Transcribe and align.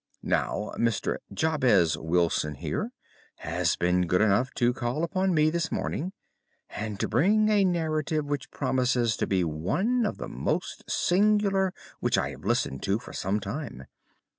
Now, 0.23 0.71
Mr. 0.79 1.17
Jabez 1.31 1.95
Wilson 1.95 2.55
here 2.55 2.91
has 3.35 3.75
been 3.75 4.07
good 4.07 4.19
enough 4.19 4.51
to 4.55 4.73
call 4.73 5.03
upon 5.03 5.31
me 5.31 5.51
this 5.51 5.71
morning, 5.71 6.11
and 6.71 6.99
to 6.99 7.07
begin 7.07 7.47
a 7.51 7.63
narrative 7.63 8.25
which 8.25 8.49
promises 8.49 9.15
to 9.17 9.27
be 9.27 9.43
one 9.43 10.07
of 10.07 10.17
the 10.17 10.27
most 10.27 10.89
singular 10.89 11.71
which 11.99 12.17
I 12.17 12.31
have 12.31 12.43
listened 12.45 12.81
to 12.81 12.97
for 12.97 13.13
some 13.13 13.39
time. 13.39 13.83